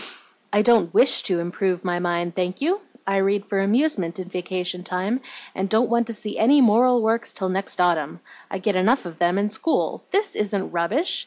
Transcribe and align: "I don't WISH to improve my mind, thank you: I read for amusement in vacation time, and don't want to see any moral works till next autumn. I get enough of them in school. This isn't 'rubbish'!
"I 0.51 0.63
don't 0.63 0.91
WISH 0.95 1.21
to 1.29 1.39
improve 1.39 1.85
my 1.85 1.99
mind, 1.99 2.33
thank 2.35 2.59
you: 2.59 2.81
I 3.05 3.17
read 3.17 3.45
for 3.45 3.59
amusement 3.61 4.17
in 4.17 4.29
vacation 4.29 4.83
time, 4.83 5.21
and 5.53 5.69
don't 5.69 5.91
want 5.91 6.07
to 6.07 6.13
see 6.15 6.39
any 6.39 6.59
moral 6.59 7.03
works 7.03 7.31
till 7.31 7.49
next 7.49 7.79
autumn. 7.79 8.19
I 8.49 8.57
get 8.57 8.75
enough 8.75 9.05
of 9.05 9.19
them 9.19 9.37
in 9.37 9.51
school. 9.51 10.03
This 10.09 10.35
isn't 10.35 10.71
'rubbish'! 10.71 11.19